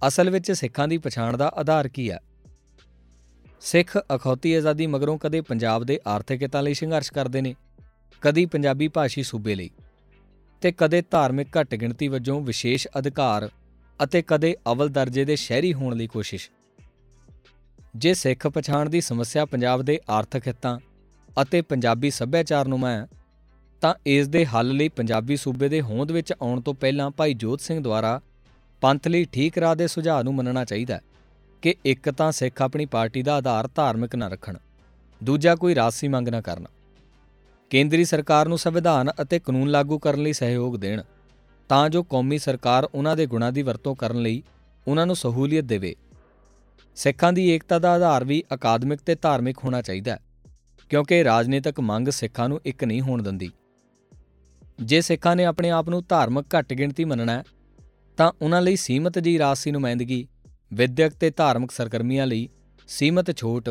ਅਸਲ 0.07 0.29
ਵਿੱਚ 0.29 0.51
ਸਿੱਖਾਂ 0.51 0.87
ਦੀ 0.87 0.97
ਪਛਾਣ 0.97 1.37
ਦਾ 1.37 1.47
ਆਧਾਰ 1.47 1.87
ਕੀ 1.87 2.11
ਹੈ? 2.11 2.19
ਸਿੱਖ 3.61 3.97
ਅਖੌਤੀ 4.15 4.53
ਆਜ਼ਾਦੀ 4.53 4.87
ਮਗਰੋਂ 4.87 5.17
ਕਦੇ 5.17 5.41
ਪੰਜਾਬ 5.41 5.83
ਦੇ 5.83 5.99
ਆਰਥਿਕ 6.07 6.41
ਹਿੱਤਾਂ 6.41 6.63
ਲਈ 6.63 6.73
ਸੰਘਰਸ਼ 6.73 7.13
ਕਰਦੇ 7.13 7.41
ਨੇ। 7.41 7.55
ਕਦੀ 8.23 8.45
ਪੰਜਾਬੀ 8.45 8.87
ਭਾਸ਼ੀ 8.87 9.23
ਸੂਬੇ 9.23 9.55
ਲਈ 9.55 9.69
ਤੇ 10.61 10.71
ਕਦੇ 10.71 11.01
ਧਾਰਮਿਕ 11.11 11.47
ਘੱਟ 11.59 11.73
ਗਿਣਤੀ 11.75 12.07
ਵਜੋਂ 12.07 12.39
ਵਿਸ਼ੇਸ਼ 12.41 12.87
ਅਧਿਕਾਰ 12.99 13.49
ਅਤੇ 13.99 14.21
ਕਦੇ 14.21 14.55
ਅਵਲ 14.71 14.89
ਦਰਜੇ 14.89 15.25
ਦੇ 15.25 15.35
ਸ਼ਹਿਰੀ 15.35 15.73
ਹੋਣ 15.73 15.95
ਲਈ 15.95 16.07
ਕੋਸ਼ਿਸ਼। 16.07 16.49
ਜੇ 17.95 18.13
ਸਿੱਖ 18.13 18.47
ਪਛਾਣ 18.47 18.89
ਦੀ 18.89 19.01
ਸਮੱਸਿਆ 19.01 19.45
ਪੰਜਾਬ 19.45 19.81
ਦੇ 19.81 19.99
ਆਰਥਿਕ 20.09 20.47
ਹਿੱਤਾਂ 20.47 20.77
ਅਤੇ 21.41 21.61
ਪੰਜਾਬੀ 21.61 22.09
ਸੱਭਿਆਚਾਰ 22.09 22.67
ਨੂੰ 22.67 22.79
ਮੈਂ 22.79 23.05
ਤਾਂ 23.81 23.93
ਇਸ 24.05 24.27
ਦੇ 24.27 24.45
ਹੱਲ 24.45 24.71
ਲਈ 24.71 24.89
ਪੰਜਾਬੀ 24.89 25.37
ਸੂਬੇ 25.37 25.69
ਦੇ 25.69 25.81
ਹੋਂਦ 25.81 26.11
ਵਿੱਚ 26.11 26.33
ਆਉਣ 26.41 26.61
ਤੋਂ 26.61 26.73
ਪਹਿਲਾਂ 26.73 27.09
ਭਾਈ 27.11 27.33
ਜੋਤ 27.33 27.61
ਸਿੰਘ 27.61 27.79
ਦੁਆਰਾ 27.79 28.19
ਪੰਥ 28.81 29.07
ਲਈ 29.07 29.25
ਠੀਕ 29.25 29.57
ਰਾਹ 29.57 29.75
ਦੇ 29.75 29.87
ਸੁਝਾਅ 29.87 30.23
ਨੂੰ 30.23 30.35
ਮੰਨਣਾ 30.35 30.65
ਚਾਹੀਦਾ 30.65 30.99
ਕਿ 31.63 31.75
ਇੱਕ 31.85 32.09
ਤਾਂ 32.11 32.31
ਸਿੱਖ 32.31 32.61
ਆਪਣੀ 32.61 32.85
ਪਾਰਟੀ 32.85 33.21
ਦਾ 33.21 33.35
ਆਧਾਰ 33.35 33.69
ਧਾਰਮਿਕ 33.75 34.15
ਨਾ 34.15 34.27
ਰੱਖਣ, 34.27 34.57
ਦੂਜਾ 35.21 35.55
ਕੋਈ 35.55 35.75
ਰਾਜਸੀ 35.75 36.07
ਮੰਗ 36.07 36.29
ਨਾ 36.29 36.41
ਕਰਨ। 36.41 36.65
ਕੇਂਦਰੀ 37.71 38.04
ਸਰਕਾਰ 38.06 38.48
ਨੂੰ 38.48 38.57
ਸੰਵਿਧਾਨ 38.57 39.10
ਅਤੇ 39.21 39.39
ਕਾਨੂੰਨ 39.39 39.69
ਲਾਗੂ 39.71 39.98
ਕਰਨ 40.00 40.21
ਲਈ 40.24 40.33
ਸਹਿਯੋਗ 40.33 40.75
ਦੇਣ, 40.77 41.01
ਤਾਂ 41.69 41.89
ਜੋ 41.89 42.04
ਕੌਮੀ 42.04 42.38
ਸਰਕਾਰ 42.38 42.88
ਉਹਨਾਂ 42.94 43.15
ਦੇ 43.15 43.25
ਗੁਣਾਂ 43.25 43.51
ਦੀ 43.51 43.62
ਵਰਤੋਂ 43.62 43.95
ਕਰਨ 43.95 44.21
ਲਈ 44.21 44.42
ਉਹਨਾਂ 44.88 45.06
ਨੂੰ 45.06 45.15
ਸਹੂਲੀਅਤ 45.15 45.65
ਦੇਵੇ। 45.65 45.95
ਸਿੱਖਾਂ 46.98 47.31
ਦੀ 47.33 47.50
ਏਕਤਾ 47.50 47.80
ਦਾ 47.80 47.94
ਆਧਾਰ 47.94 48.24
ਵੀ 48.24 48.44
ਅਕਾਦਮਿਕ 48.54 49.00
ਤੇ 49.06 49.15
ਧਾਰਮਿਕ 49.15 49.63
ਹੋਣਾ 49.63 49.81
ਚਾਹੀਦਾ 49.81 50.18
ਕਿਉਂਕਿ 50.92 51.24
ਰਾਜਨੀਤਿਕ 51.24 51.80
ਮੰਗ 51.80 52.10
ਸਿੱਖਾਂ 52.10 52.48
ਨੂੰ 52.50 52.60
ਇੱਕ 52.65 52.83
ਨਹੀਂ 52.83 53.01
ਹੋਣ 53.01 53.24
ਦਿੰਦੀ। 53.24 53.50
ਜੇ 54.81 55.01
ਸਿੱਖਾਂ 55.01 55.36
ਨੇ 55.36 55.45
ਆਪਣੇ 55.45 55.69
ਆਪ 55.69 55.89
ਨੂੰ 55.89 56.04
ਧਾਰਮਿਕ 56.09 56.56
ਘੱਟ 56.56 56.74
ਗਿਣਤੀ 56.74 57.06
ਮੰਨਣਾ 57.06 57.31
ਹੈ, 57.31 57.44
ਤਾਂ 58.18 58.31
ਉਹਨਾਂ 58.42 58.62
ਲਈ 58.62 58.75
ਸੀਮਤ 58.75 59.19
ਜੀ 59.19 59.38
ਰਾਜਸੀ 59.39 59.71
ਨੁਮਾਇੰਦਗੀ, 59.71 60.25
ਵਿਦਿਅਕ 60.74 61.13
ਤੇ 61.13 61.30
ਧਾਰਮਿਕ 61.30 61.71
ਸਰਗਰਮੀਆਂ 61.71 62.27
ਲਈ 62.27 62.48
ਸੀਮਤ 62.89 63.36
ਛੋਟ 63.38 63.69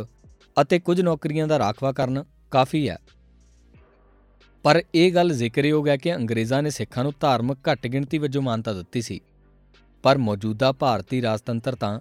ਅਤੇ 0.60 0.78
ਕੁਝ 0.78 1.00
ਨੌਕਰੀਆਂ 1.00 1.46
ਦਾ 1.46 1.58
ਰਾਖਵਾ 1.58 1.92
ਕਰਨ 1.92 2.24
ਕਾਫੀ 2.50 2.88
ਹੈ। 2.88 2.98
ਪਰ 4.62 4.82
ਇਹ 4.94 5.12
ਗੱਲ 5.12 5.32
ਜ਼ਿਕਰਯੋਗ 5.32 5.88
ਹੈ 5.88 5.96
ਕਿ 5.96 6.16
ਅੰਗਰੇਜ਼ਾਂ 6.16 6.62
ਨੇ 6.62 6.70
ਸਿੱਖਾਂ 6.70 7.04
ਨੂੰ 7.04 7.12
ਧਾਰਮਿਕ 7.20 7.58
ਘੱਟ 7.72 7.86
ਗਿਣਤੀ 7.86 8.18
ਵਜੋਂ 8.18 8.42
ਮਾਨਤਾ 8.42 8.72
ਦਿੱਤੀ 8.72 9.02
ਸੀ। 9.02 9.20
ਪਰ 10.02 10.18
ਮੌਜੂਦਾ 10.18 10.72
ਭਾਰਤੀ 10.72 11.22
ਰਾਜਤੰਤਰ 11.22 11.74
ਤਾਂ 11.74 12.00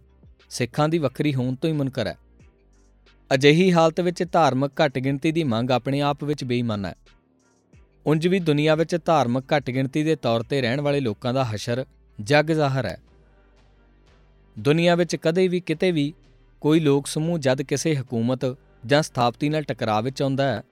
ਸਿੱਖਾਂ 0.50 0.90
ਦੀ 0.90 0.98
ਵੱਖਰੀ 0.98 1.36
ਹੋਣ 1.36 1.56
ਤੋਂ 1.56 1.70
ਹੀ 1.70 1.76
ਮੁਨਕਰ 1.76 2.08
ਹੈ। 2.08 2.18
ਅਜਿਹੀ 3.34 3.74
ਹਾਲਤ 3.74 4.00
ਵਿੱਚ 4.00 4.24
ਧਾਰਮਿਕ 4.32 4.72
ਘੱਟ 4.86 5.00
ਗਿਣਤੀ 5.00 5.32
ਦੀ 5.32 5.44
ਮੰਗ 5.44 5.72
ਆਪਣੇ 5.72 6.02
ਆਪ 6.02 6.24
ਵਿੱਚ 6.24 6.44
ਬੇਈਮਾਨ 6.44 6.86
ਹੈ। 6.86 6.96
ਉਂਝ 8.06 8.28
ਵੀ 8.28 8.40
ਦੁਨੀਆ 8.40 8.76
ਵਿੱਚ 8.76 8.98
ਧਾਰਮਿਕ 9.06 9.44
ਘੱਟ 9.56 9.70
ਗਿਣਤੀ 9.70 10.04
ਦੇ 10.04 10.16
ਤੌਰ 10.16 10.44
ਤੇ 10.44 10.62
ਰਹਿਣ 10.62 10.82
ਵਾਲੇ 10.82 11.00
ਲੋਕਾਂ 11.00 11.34
ਦਾ 11.34 11.46
ਹਸ਼ਰ 11.46 11.86
ਜਗ 12.22 12.52
ਜ਼ਾਹਰ 12.52 12.86
ਹੈ। 12.86 12.98
ਦੁਨੀਆ 14.60 14.96
ਵਿੱਚ 14.96 15.16
ਕਦੇ 15.16 15.48
ਵੀ 15.48 15.60
ਕਿਤੇ 15.60 15.92
ਵੀ 15.92 16.14
ਕੋਈ 16.62 16.80
ਲੋਕ 16.80 17.08
ਸਮੂਹ 17.08 17.40
ਜਦ 17.40 17.62
ਕਿਸੇ 17.62 17.96
ਹਕੂਮਤ 17.96 18.58
ਜਾਂ 18.86 19.02
ਸਥਾਪਤੀ 19.02 19.50
ਨਾਲ 19.50 19.64
ਟਕਰਾਅ 19.64 20.02
ਵਿੱਚ 20.02 20.22
ਆਉਂਦਾ 20.22 20.44
ਹੈ 20.44 20.64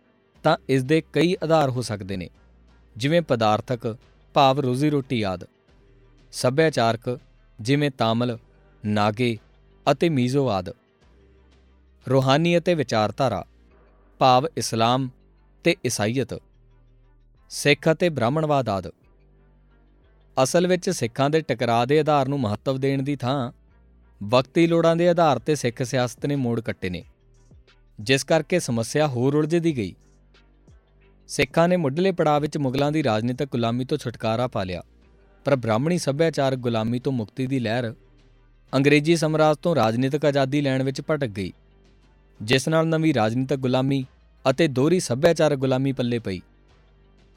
ਤਾਂ 0.44 0.56
ਇਸ 0.69 0.83
ਦੇ 0.83 1.01
ਕਈ 1.13 1.36
ਆਧਾਰ 1.44 1.69
ਹੋ 1.69 1.81
ਸਕਦੇ 1.81 2.18
ਨੇ, 2.18 2.30
ਜਿਵੇਂ 2.95 3.21
ਪਦਾਰਥਕ, 3.21 3.95
ਭਾਵ 4.36 4.59
ਰੋਜ਼ੀ 4.59 4.89
ਰੋਟੀ 4.89 5.21
ਆਦ। 5.24 5.45
ਸੱਭਿਆਚਾਰਕ, 6.33 7.18
ਜਿਵੇਂ 7.59 7.91
ਤਾਮਲ, 7.91 8.38
ਨਾਗੇ 8.83 9.38
ਅਤੇ 9.88 10.09
ਮੀਜ਼ੋ 10.09 10.47
ਆਦ। 10.50 10.74
ਰੋਹਾਨੀ 12.07 12.57
ਅਤੇ 12.57 12.74
ਵਿਚਾਰਧਾਰਾ, 12.74 13.44
ਭਾਵ 14.19 14.47
ਇਸਲਾਮ 14.57 15.09
ਤੇ 15.65 15.75
ਈਸਾਈਅਤ। 15.86 16.39
ਸਿੱਖ 17.51 17.91
ਅਤੇ 17.91 18.09
ਬ੍ਰਾਹਮਣਵਾਦ 18.09 18.69
ਆਦ। 18.69 18.91
ਅਸਲ 20.38 20.67
ਵਿੱਚ 20.67 20.89
ਸਿੱਖਾਂ 20.89 21.29
ਦੇ 21.29 21.41
ਟਕਰਾਅ 21.41 21.86
ਦੇ 21.86 22.00
ਆਧਾਰ 22.00 22.27
ਨੂੰ 22.27 22.39
ਮਹੱਤਵ 22.39 22.77
ਦੇਣ 22.77 23.01
ਦੀ 23.03 23.15
ਥਾਂ 23.15 23.51
ਵਕਤੀ 24.22 24.67
ਲੋੜਾਂ 24.67 24.96
ਦੇ 24.96 25.10
ਆਧਾਰ 25.10 25.39
ਤੇ 25.39 25.55
ਸਿੱਖ 25.55 25.81
ਸਿਆਸਤ 25.84 26.25
ਨੇ 26.25 26.36
ਮੋੜ 26.36 26.60
ਕੱਟੇ 26.62 26.89
ਨੇ, 26.89 27.03
ਜਿਸ 28.00 28.24
ਕਰਕੇ 28.24 28.60
ਸਮੱਸਿਆ 28.60 29.08
ਹੋਰ 29.08 29.36
ਉਲਝਦੀ 29.36 29.75
ਗਈ। 29.77 29.96
ਸਿੱਖਾਂ 31.29 31.67
ਨੇ 31.67 31.77
ਮੁੱਢਲੇ 31.77 32.12
ਪੜਾਅ 32.12 32.39
ਵਿੱਚ 32.39 32.57
ਮੁਗਲਾਂ 32.57 32.91
ਦੀ 32.91 33.03
ਰਾਜਨੀਤਿਕ 33.03 33.50
ਗੁਲਾਮੀ 33.51 33.86
ਤੋਂ 33.86 33.98
ਛੁਟਕਾਰਾ 33.98 34.48
ਪਾ 34.48 34.63
ਲਿਆ। 34.63 34.83
ਪਰ 35.45 35.55
ਬ੍ਰਾਹਮਣੀ 35.55 35.98
ਸੱਭਿਆਚਾਰ 35.98 36.55
ਗੁਲਾਮੀ 36.55 37.00
ਤੋਂ 37.00 37.12
ਮੁਕਤੀ 37.12 37.48
ਦੀ 37.48 37.59
ਲਹਿਰ 37.59 37.93
ਅੰਗਰੇਜ਼ੀ 38.74 39.15
ਸਮਰਾਜ 39.15 39.57
ਤੋਂ 39.57 39.75
ਰਾਜਨੀਤਿਕ 39.75 40.25
ਆਜ਼ਾਦੀ 40.25 40.62
ਲੈਣ 40.62 40.83
ਵਿੱਚ 40.83 41.01
ਭਟਕ 41.09 41.27
ਗਈ। 41.27 41.53
ਜਿਸ 42.41 42.67
ਨਾਲ 42.67 42.88
ਨਵੀਂ 42.88 43.13
ਰਾਜਨੀਤਿਕ 43.13 43.59
ਗੁਲਾਮੀ 43.59 44.05
ਅਤੇ 44.50 44.67
ਦੋਹਰੀ 44.67 45.00
ਸੱਭਿਆਚਾਰਕ 45.00 45.59
ਗੁਲਾਮੀ 45.59 45.91
ਪੱਲੇ 45.91 46.19
ਪਈ। 46.19 46.41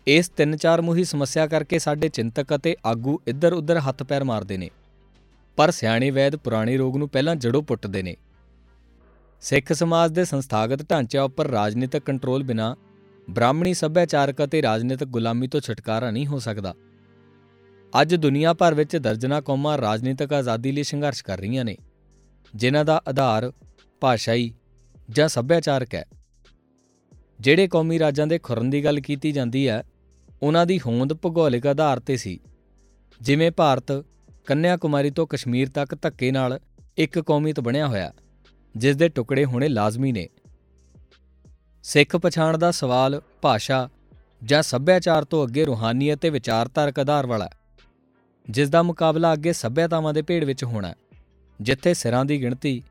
ਇਸ 0.06 0.28
ਤਿੰਨ 0.28 0.56
ਚਾਰ 0.56 0.80
ਮੂਹੀ 0.80 1.04
ਸਮੱਸਿਆ 1.04 1.46
ਕਰਕੇ 1.46 1.78
ਸਾਡੇ 1.78 2.08
ਚਿੰਤਕ 2.08 2.56
ਅਤੇ 2.56 2.76
ਆਗੂ 2.87 3.20
ਇੱਧਰ-ਉੱਧਰ 3.26 3.78
ਹੱਥ 3.78 4.02
ਪੈਰ 4.02 4.25
ਮਾਰਦੇ 4.25 4.56
ਨੇ। 4.56 4.70
ਪਰ 5.56 5.70
ਸਿਆਣੇ 5.70 6.11
ਵੈਦ 6.11 6.37
ਪੁਰਾਣੇ 6.37 6.76
ਰੋਗ 6.76 6.96
ਨੂੰ 6.96 7.08
ਪਹਿਲਾਂ 7.08 7.37
ਜੜੋਂ 7.37 7.62
ਪੁੱਟਦੇ 7.62 8.02
ਨੇ। 8.02 8.16
ਸਿੱਖ 9.40 9.72
ਸਮਾਜ 9.72 10.12
ਦੇ 10.12 10.25
ਸੰਸਥਾਗਤ 10.25 10.90
ਢਾਂਚਿਆਂ 10.90 11.22
ਉੱਪਰ 11.22 11.49
ਰਾਜਨੀਤਿਕ 11.49 12.02
ਕੰਟਰੋਲ 12.02 12.42
ਬਿਨਾ 12.42 12.76
ਬ੍ਰਾਹਮਣੀ 13.31 13.75
ਸੱਭਿਆਚਾਰਕ 13.75 14.45
ਅਤੇ 14.45 14.62
ਰਾਜਨੀਤਿਕ 14.62 15.09
ਗੁਲਾਮੀ 15.09 15.49
ਤੋਂ 15.49 15.61
ਛੁਟਕਾਰਾ 15.61 16.11
ਨਹੀਂ 16.11 16.26
ਹੋ 16.26 16.38
ਸਕਦਾ। 16.38 16.75
ਅੱਜ 18.00 18.14
ਦੁਨੀਆ 18.14 18.55
ਭਰ 18.55 18.75
ਵਿੱਚ 18.75 18.97
ਦਰਜਨਾ 18.97 19.41
ਕੌਮਾਂ 19.41 19.79
ਰਾਜਨੀਤਿਕ 19.79 20.33
ਆਜ਼ਾਦੀ 20.33 20.73
ਲਈ 20.73 20.83
ਸੰਘਰਸ਼ 20.83 21.25
ਕਰ 21.25 21.38
ਰਹੀਆਂ 21.38 21.64
ਨੇ, 21.64 21.76
ਜਿਨ੍ਹਾਂ 22.55 22.85
ਦਾ 22.85 23.02
ਆਧਾਰ 23.09 23.52
ਭਾਸ਼ਾਈ 24.00 24.52
ਜਾਂ 25.11 25.29
ਸੱਭਿਆਚਾਰਕ 25.29 25.95
ਹੈ। 25.95 26.05
ਜਿਹੜੇ 27.41 27.69
ਕੌਮੀ 27.69 27.99
ਰਾਜਾਂ 27.99 28.26
ਦੇ 28.26 28.38
ਖੁਰਨ 28.38 28.71
ਦੀ 28.71 28.85
ਗੱਲ 28.85 29.00
ਕੀਤੀ 29.00 29.33
ਜਾਂਦੀ 29.33 29.69
ਹੈ, 29.69 29.83
ਉਹਨਾਂ 30.43 30.67
ਦੀ 30.67 30.81
ਹੋਂਦ 30.81 31.12
ਭੂਗੋਲਿਕ 31.12 31.67
ਆਧਾਰ 31.67 32.00
ਤੇ 32.00 32.17
ਸੀ। 32.17 32.41
ਜਿਵੇਂ 33.21 33.50
ਭਾਰਤ 33.50 34.05
ਕੰਨਿਆ 34.47 34.76
ਕੁਮਾਰੀ 34.76 35.11
ਤੋਂ 35.11 35.26
ਕਸ਼ਮੀਰ 35.26 35.69
ਤੱਕ 35.69 35.97
ਧੱਕੇ 36.02 36.31
ਨਾਲ 36.31 36.59
ਇੱਕ 36.99 37.19
ਕੌਮੀਤ 37.19 37.61
ਬਣਿਆ 37.61 37.87
ਹੋਇਆ 37.87 38.12
ਜਿਸ 38.76 38.97
ਦੇ 38.97 39.09
ਟੁਕੜੇ 39.09 39.45
ਹੋਣੇ 39.45 39.69
ਲਾਜ਼ਮੀ 39.69 40.12
ਨੇ। 40.12 40.29
ਸਿੱਖ 41.84 42.16
ਪਛਾਣ 42.16 42.56
ਦਾ 42.58 42.70
ਸਵਾਲ, 42.70 43.20
ਭਾਸ਼ਾ 43.42 43.88
ਜਾਂ 44.44 44.62
ਸੱਭਿਆਚਾਰ 44.62 45.24
ਤੋਂ 45.24 45.44
ਅੱਗੇ 45.46 45.64
ਰੂਹਾਨੀਅਤ 45.64 46.18
ਤੇ 46.18 46.30
ਵਿਚਾਰਧਾਰਕ 46.30 46.98
ਆਧਾਰ 46.98 47.26
ਵਾਲਾ 47.26 47.44
ਹੈ, 47.44 47.50
ਜਿਸ 48.46 48.68
ਦਾ 48.68 48.82
ਮੁਕਾਬਲਾ 48.82 49.32
ਅੱਗੇ 49.32 49.52
ਸੱਭਿਆਤਾਵਾਂ 49.52 50.12
ਦੇ 50.14 50.22
ਭੇੜ 50.22 50.44
ਵਿੱਚ 50.44 50.64
ਹੋਣਾ 50.64 50.92
ਜਿੱਥੇ 51.60 51.94
ਸਿਰਾਂ 51.94 52.24
ਦੀ 52.24 52.40
ਗਿਣਤੀ, 52.42 52.82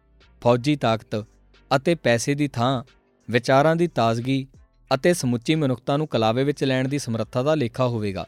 ਫੌਜੀ 0.41 0.75
ਤਾਕਤ 0.75 1.23
ਅਤੇ 1.71 1.95
ਪੈਸੇ 1.95 2.35
ਦੀ 2.35 2.47
ਥਾਂ, 2.47 2.83
ਵਿਚਾਰਾਂ 3.29 3.75
ਦੀ 3.75 3.87
ਤਾਜ਼ਗੀ 3.87 4.45
ਅਤੇ 4.91 5.13
ਸਮੁੱਚੀ 5.13 5.55
ਮਨੁੱਖਤਾ 5.55 5.97
ਨੂੰ 5.97 6.07
ਕਲਾਵੇ 6.07 6.43
ਵਿੱਚ 6.43 6.63
ਲੈਣ 6.63 6.87
ਦੀ 6.87 6.99
ਸਮਰੱਥਾ 6.99 7.43
ਦਾ 7.43 7.55
ਲੇਖਾ 7.55 7.87
ਹੋਵੇਗਾ। 7.87 8.25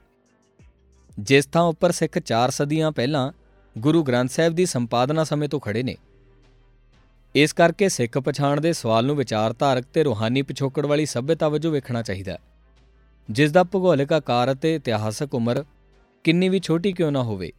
ਜਿਸ 1.19 1.45
ਥਾਂ 1.45 1.61
ਉੱਪਰ 1.63 1.91
ਸਿੱਖ 1.91 2.17
4 2.21 2.51
ਸਦੀਆਂ 2.51 2.91
ਪਹਿਲਾਂ 2.91 3.31
ਗੁਰੂ 3.75 4.03
ਗ੍ਰੰਥ 4.03 4.31
ਸਾਹਿਬ 4.31 4.53
ਦੀ 4.53 4.65
ਸੰਪਾਦਨਾ 4.65 5.23
ਸਮੇਂ 5.23 5.49
ਤੋਂ 5.49 5.59
ਖੜੇ 5.59 5.83
ਨੇ 5.83 5.95
ਇਸ 7.35 7.53
ਕਰਕੇ 7.53 7.87
ਸਿੱਖ 7.89 8.17
ਪਛਾਣ 8.17 8.59
ਦੇ 8.61 8.71
ਸਵਾਲ 8.73 9.05
ਨੂੰ 9.05 9.15
ਵਿਚਾਰਧਾਰਕ 9.15 9.85
ਤੇ 9.93 10.03
ਰੂਹਾਨੀ 10.03 10.41
ਪਿਛੋਕੜ 10.41 10.85
ਵਾਲੀ 10.85 11.05
ਸਭਿਅਤਾ 11.05 11.47
ਵਜੋਂ 11.49 11.71
ਵੇਖਣਾ 11.71 12.01
ਚਾਹੀਦਾ 12.01 12.31
ਹੈ। 12.31 12.39
ਜਿਸ 13.29 13.51
ਦਾ 13.51 13.63
ਭੂਗੋਲਿਕ 13.63 14.13
ਆਕਾਰ 14.13 14.51
ਅਤੇ 14.53 14.73
ਇਤਿਹਾਸਕ 14.75 15.33
ਉਮਰ 15.35 15.63
ਕਿੰਨੀ 16.25 16.49
ਵੀ 16.49 16.59
ਛੋਟੀ 16.59 16.91
ਕਿਉਂ 16.93 17.11
ਨਾ 17.11 17.23
ਹੋਵੇ, 17.23 17.51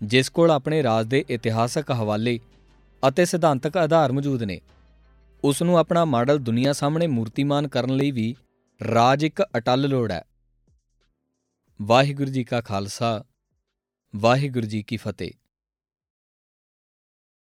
ਜਿਸ 0.00 0.28
ਕੋਲ 0.28 0.50
ਆਪਣੇ 0.50 0.82
ਰਾਜ 0.82 1.06
ਦੇ 1.06 1.24
ਇਤਿਹਾਸਕ 1.30 1.90
ਹਵਾਲੇ 1.92 2.38
ਅਤੇ 3.02 3.24
ਸਿਧਾਂਤਕ 3.24 3.76
ਆਧਾਰ 3.76 4.12
ਮੌਜੂਦ 4.12 4.42
ਨੇ, 4.42 4.60
ਉਸ 5.44 5.62
ਨੂੰ 5.62 5.78
ਆਪਣਾ 5.78 6.04
ਮਾਡਲ 6.04 6.38
ਦੁਨੀਆ 6.38 6.72
ਸਾਹਮਣੇ 6.72 7.06
ਮੂਰਤੀਮਾਨ 7.06 7.68
ਕਰਨ 7.68 7.96
ਲਈ 7.96 8.10
ਵੀ 8.10 8.34
ਰਾਜ 8.80 9.24
ਇੱਕ 9.24 9.42
ਅਟੱਲ 9.58 9.88
ਲੋੜ 9.88 10.10
ਹੈ। 10.12 10.22
ਵਾਹਿਗੁਰੂ 11.80 12.30
ਜੀ 12.30 12.44
ਕਾ 12.44 12.60
ਖਾਲਸਾ, 12.60 13.24
ਵਾਹਿਗੁਰੂ 14.14 14.66
ਜੀ 14.66 14.82
ਕੀ 14.82 14.96
ਫਤਿਹ। 14.96 15.32